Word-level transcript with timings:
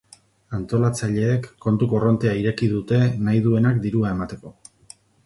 Antolatzaileek 0.59 1.49
kontu 1.65 1.89
korrontea 1.91 2.31
ireki 2.39 2.71
dute 2.71 2.99
nahi 3.29 3.43
duenak 3.49 3.79
dirua 3.85 4.15
emateko. 4.15 4.55